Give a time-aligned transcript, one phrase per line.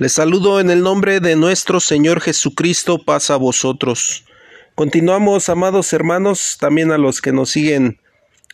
[0.00, 4.22] Les saludo en el nombre de nuestro Señor Jesucristo, paz a vosotros.
[4.76, 7.98] Continuamos, amados hermanos, también a los que nos siguen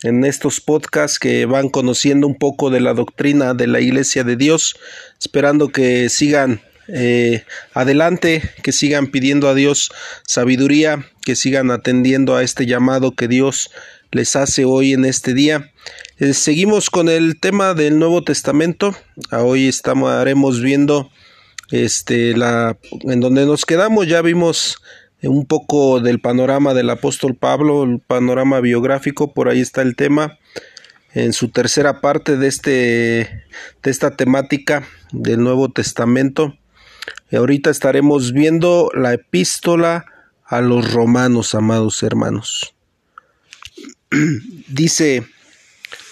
[0.01, 4.37] en estos podcasts que van conociendo un poco de la doctrina de la Iglesia de
[4.37, 4.75] Dios,
[5.21, 7.43] esperando que sigan eh,
[7.75, 9.91] adelante, que sigan pidiendo a Dios
[10.25, 13.69] sabiduría, que sigan atendiendo a este llamado que Dios
[14.09, 15.71] les hace hoy en este día.
[16.17, 18.97] Eh, seguimos con el tema del Nuevo Testamento.
[19.31, 21.11] Hoy estaremos viendo
[21.71, 24.77] este, la, en donde nos quedamos ya vimos
[25.27, 30.37] un poco del panorama del apóstol Pablo, el panorama biográfico, por ahí está el tema.
[31.13, 36.57] En su tercera parte de, este, de esta temática del Nuevo Testamento.
[37.31, 40.05] Y ahorita estaremos viendo la epístola
[40.45, 42.75] a los romanos, amados hermanos.
[44.67, 45.25] Dice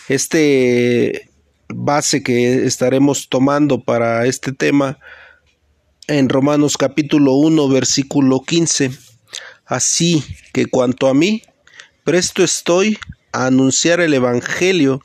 [0.08, 1.30] este
[1.67, 4.99] base que estaremos tomando para este tema
[6.07, 8.91] en Romanos capítulo 1 versículo 15.
[9.66, 11.44] Así que cuanto a mí,
[12.03, 12.97] presto estoy
[13.31, 15.02] a anunciar el Evangelio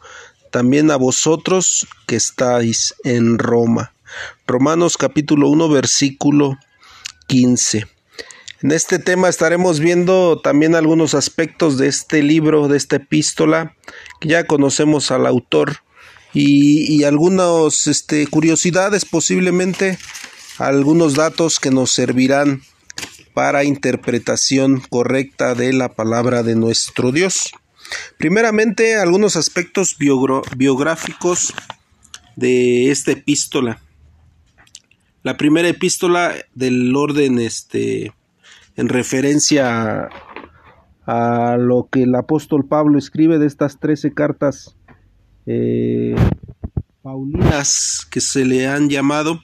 [0.50, 3.94] también a vosotros que estáis en Roma.
[4.46, 6.58] Romanos capítulo 1 versículo
[7.28, 7.86] 15.
[8.62, 13.76] En este tema estaremos viendo también algunos aspectos de este libro, de esta epístola,
[14.20, 15.76] que ya conocemos al autor
[16.34, 19.96] y, y algunas este, curiosidades posiblemente
[20.58, 22.62] algunos datos que nos servirán
[23.32, 27.52] para interpretación correcta de la palabra de nuestro Dios.
[28.18, 31.54] Primeramente, algunos aspectos biográficos
[32.36, 33.80] de esta epístola.
[35.22, 38.12] La primera epístola del orden este
[38.76, 40.08] en referencia
[41.06, 44.76] a, lo que el apóstol Pablo escribe de estas trece cartas
[45.46, 46.14] eh,
[47.02, 49.40] paulinas que se le han llamado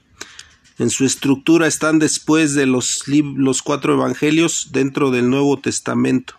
[0.78, 6.34] en su estructura están después de los, los cuatro evangelios dentro del Nuevo Testamento.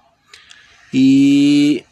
[0.91, 1.83] Y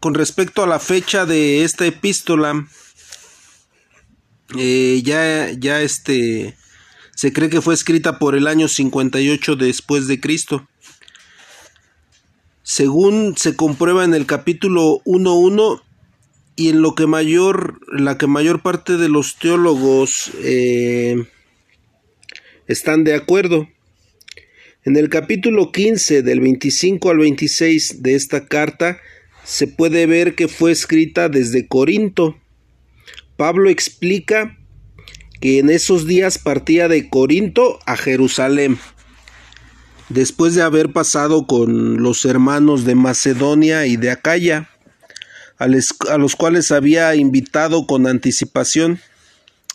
[0.00, 2.66] con respecto a la fecha de esta epístola,
[4.56, 6.56] eh, ya, ya este,
[7.14, 10.66] se cree que fue escrita por el año 58 después de Cristo.
[12.62, 15.82] Según se comprueba en el capítulo 1.1,
[16.58, 21.14] y en lo que mayor, la que mayor parte de los teólogos eh,
[22.66, 23.68] están de acuerdo.
[24.84, 28.98] En el capítulo 15 del 25 al 26 de esta carta
[29.44, 32.36] se puede ver que fue escrita desde Corinto.
[33.36, 34.58] Pablo explica
[35.40, 38.78] que en esos días partía de Corinto a Jerusalén,
[40.08, 44.70] después de haber pasado con los hermanos de Macedonia y de Acaya
[45.58, 49.00] a, los cuales había invitado con anticipación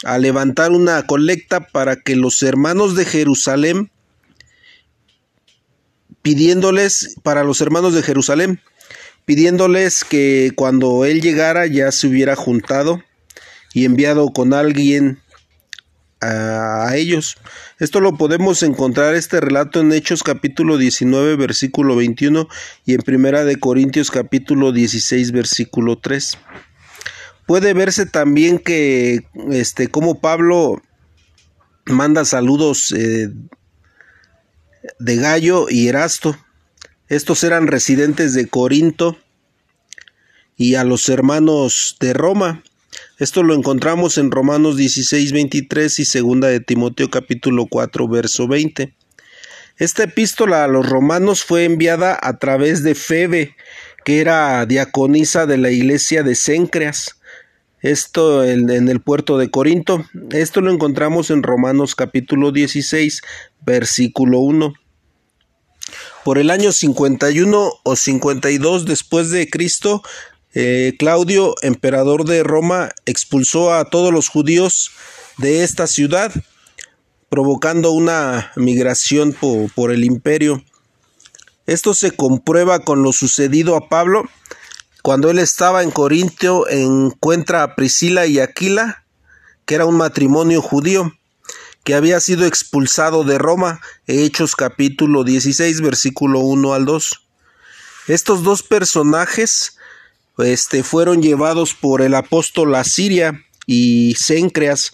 [0.03, 3.91] a levantar una colecta para que los hermanos de Jerusalén,
[6.21, 8.61] pidiéndoles, para los hermanos de Jerusalén,
[9.25, 13.03] pidiéndoles que cuando él llegara ya se hubiera juntado
[13.73, 15.22] y enviado con alguien
[16.23, 17.37] a, ellos.
[17.79, 22.47] Esto lo podemos encontrar este relato en Hechos capítulo 19 versículo 21
[22.85, 26.37] y en Primera de Corintios capítulo 16 versículo 3.
[27.45, 30.81] Puede verse también que este como Pablo
[31.85, 33.29] manda saludos eh,
[34.99, 36.37] de Gallo y Erasto.
[37.09, 39.17] Estos eran residentes de Corinto
[40.55, 42.63] y a los hermanos de Roma.
[43.23, 48.93] Esto lo encontramos en Romanos 16, 23 y segunda de Timoteo capítulo 4, verso 20.
[49.77, 53.55] Esta epístola a los romanos fue enviada a través de Febe,
[54.03, 57.21] que era diaconisa de la iglesia de Cencreas,
[57.79, 60.03] esto en, en, el puerto de Corinto.
[60.31, 63.21] Esto lo encontramos en Romanos capítulo 16,
[63.65, 64.73] versículo 1.
[66.25, 70.01] Por el año 51 o 52 después de Cristo,
[70.55, 74.91] eh, Claudio, emperador de Roma, expulsó a todos los judíos
[75.37, 76.31] de esta ciudad,
[77.29, 80.63] provocando una migración por, el imperio.
[81.65, 84.29] Esto se comprueba con lo sucedido a Pablo.
[85.01, 89.05] Cuando él estaba en Corintio, encuentra a Priscila y Aquila,
[89.65, 91.13] que era un matrimonio judío,
[91.83, 97.21] que había sido expulsado de Roma, Hechos capítulo 16, versículo 1 al 2.
[98.07, 99.77] Estos dos personajes
[100.39, 104.93] este, fueron llevados por el apóstol a Siria y Cencreas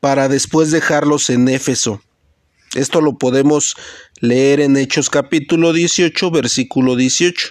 [0.00, 2.02] para después dejarlos en Éfeso.
[2.74, 3.76] Esto lo podemos
[4.20, 7.48] leer en Hechos capítulo 18, versículo 18,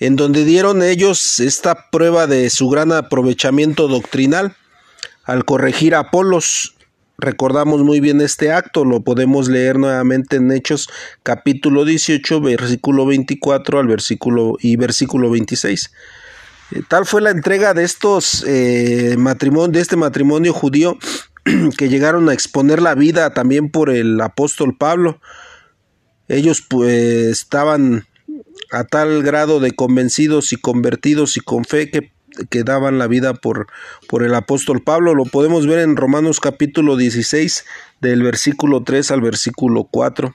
[0.00, 4.56] en donde dieron ellos esta prueba de su gran aprovechamiento doctrinal
[5.24, 6.74] al corregir a Apolos
[7.18, 10.88] recordamos muy bien este acto, lo podemos leer nuevamente en Hechos
[11.24, 15.92] capítulo 18, versículo 24 al versículo y versículo 26.
[16.70, 20.96] Eh, tal fue la entrega de estos eh, matrimonios, de este matrimonio judío
[21.76, 25.20] que llegaron a exponer la vida también por el apóstol Pablo.
[26.28, 26.94] Ellos pues
[27.30, 28.06] estaban
[28.70, 32.12] a tal grado de convencidos y convertidos y con fe que,
[32.50, 33.66] que daban la vida por,
[34.08, 35.14] por el apóstol Pablo.
[35.14, 37.64] Lo podemos ver en Romanos capítulo 16
[38.00, 40.34] del versículo 3 al versículo 4.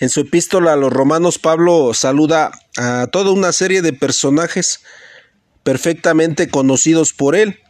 [0.00, 4.82] En su epístola a los romanos, Pablo saluda a toda una serie de personajes
[5.62, 7.60] perfectamente conocidos por él,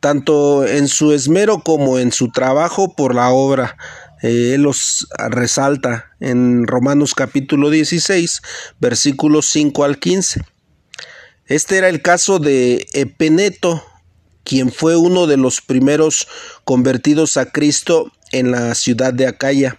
[0.00, 3.76] tanto en su esmero como en su trabajo por la obra.
[4.22, 8.42] Eh, él los resalta en Romanos capítulo 16,
[8.78, 10.42] versículos 5 al 15.
[11.46, 13.84] Este era el caso de Epeneto,
[14.44, 16.26] quien fue uno de los primeros
[16.64, 19.78] convertidos a Cristo en la ciudad de Acaya.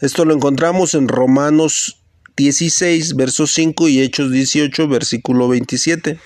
[0.00, 2.02] Esto lo encontramos en Romanos
[2.36, 6.18] 16, verso 5 y Hechos 18, versículo 27.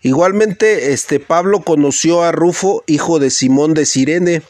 [0.00, 4.42] Igualmente, este Pablo conoció a Rufo, hijo de Simón de Sirene,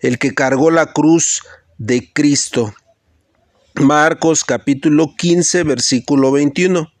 [0.00, 1.42] el que cargó la cruz
[1.78, 2.74] de Cristo.
[3.74, 6.93] Marcos capítulo 15, versículo 21.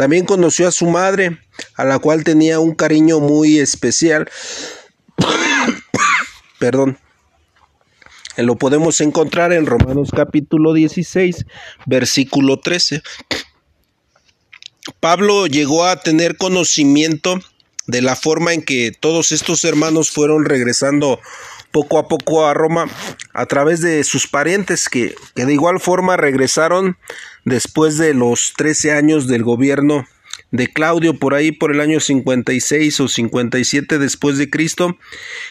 [0.00, 1.36] También conoció a su madre,
[1.74, 4.30] a la cual tenía un cariño muy especial.
[6.58, 6.98] Perdón.
[8.38, 11.44] Lo podemos encontrar en Romanos capítulo 16,
[11.84, 13.02] versículo 13.
[15.00, 17.38] Pablo llegó a tener conocimiento
[17.86, 21.20] de la forma en que todos estos hermanos fueron regresando
[21.70, 22.86] poco a poco a Roma
[23.32, 26.96] a través de sus parientes que, que de igual forma regresaron
[27.44, 30.06] después de los 13 años del gobierno
[30.50, 34.98] de Claudio por ahí por el año 56 o 57 después de Cristo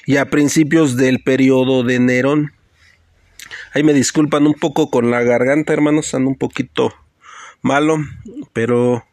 [0.05, 2.53] y a principios del periodo de Nerón.
[3.73, 6.93] Ahí me disculpan un poco con la garganta, hermanos, ando un poquito
[7.61, 7.97] malo,
[8.53, 9.05] pero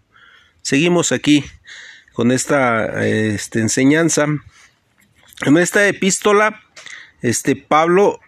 [0.62, 1.44] seguimos aquí
[2.12, 4.26] con esta este, enseñanza.
[5.44, 6.62] En esta epístola,
[7.22, 8.20] este Pablo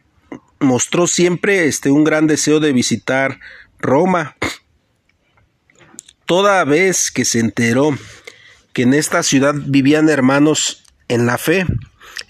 [0.60, 3.40] mostró siempre este, un gran deseo de visitar
[3.78, 4.36] Roma.
[6.26, 7.96] Toda vez que se enteró
[8.72, 11.64] que en esta ciudad vivían hermanos en la fe,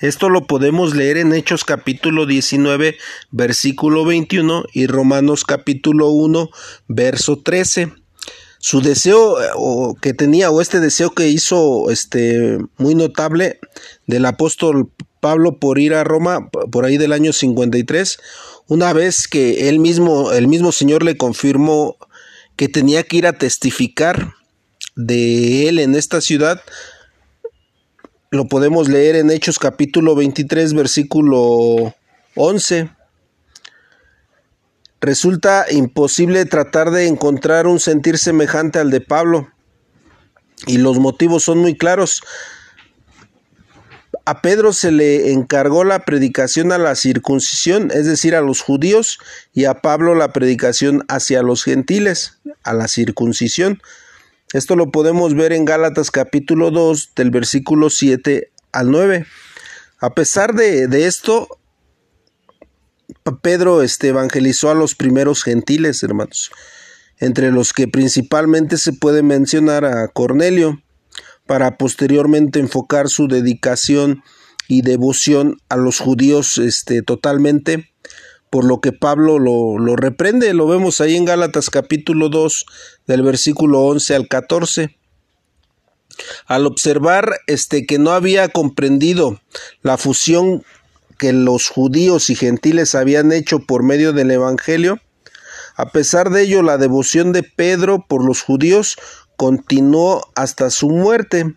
[0.00, 2.96] esto lo podemos leer en Hechos capítulo 19,
[3.32, 6.50] versículo 21 y Romanos capítulo 1,
[6.86, 7.92] verso 13.
[8.60, 13.58] Su deseo o que tenía o este deseo que hizo este muy notable
[14.06, 18.18] del apóstol Pablo por ir a Roma por ahí del año 53,
[18.66, 21.96] una vez que él mismo el mismo Señor le confirmó
[22.56, 24.34] que tenía que ir a testificar
[24.96, 26.60] de él en esta ciudad,
[28.30, 31.94] lo podemos leer en Hechos capítulo 23, versículo
[32.34, 32.90] 11.
[35.00, 39.48] Resulta imposible tratar de encontrar un sentir semejante al de Pablo.
[40.66, 42.22] Y los motivos son muy claros.
[44.28, 49.18] A Pedro se le encargó la predicación a la circuncisión, es decir, a los judíos,
[49.54, 53.80] y a Pablo la predicación hacia los gentiles, a la circuncisión.
[54.52, 59.24] Esto lo podemos ver en Gálatas capítulo 2 del versículo 7 al 9.
[59.98, 61.48] A pesar de, de esto,
[63.40, 66.50] Pedro este, evangelizó a los primeros gentiles, hermanos,
[67.16, 70.82] entre los que principalmente se puede mencionar a Cornelio,
[71.48, 74.22] para posteriormente enfocar su dedicación
[74.68, 77.90] y devoción a los judíos este, totalmente
[78.50, 82.66] por lo que Pablo lo, lo, reprende, lo vemos ahí en Gálatas capítulo 2
[83.06, 84.98] del versículo 11 al 14.
[86.46, 89.40] Al observar este que no había comprendido
[89.80, 90.62] la fusión
[91.18, 95.00] que los judíos y gentiles habían hecho por medio del evangelio,
[95.76, 98.98] a pesar de ello la devoción de Pedro por los judíos
[99.38, 101.54] continuó hasta su muerte,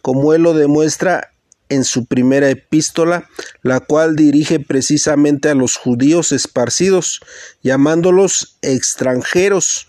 [0.00, 1.34] como él lo demuestra
[1.68, 3.28] en su primera epístola,
[3.60, 7.20] la cual dirige precisamente a los judíos esparcidos,
[7.62, 9.88] llamándolos extranjeros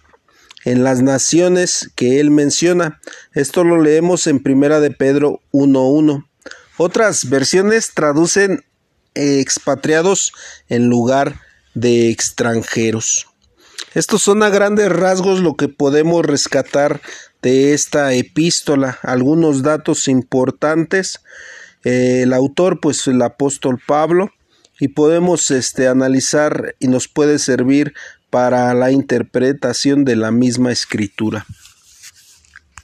[0.65, 2.99] en las naciones que él menciona.
[3.33, 6.27] Esto lo leemos en Primera de Pedro 1.1.
[6.75, 8.65] Otras versiones traducen
[9.13, 10.33] expatriados
[10.67, 11.39] en lugar
[11.73, 13.32] de extranjeros.
[13.93, 17.01] Estos son a grandes rasgos lo que podemos rescatar
[17.43, 21.21] de esta epístola, algunos datos importantes.
[21.83, 24.31] El autor, pues el apóstol Pablo,
[24.79, 27.93] y podemos este, analizar y nos puede servir
[28.29, 31.45] para la interpretación de la misma escritura.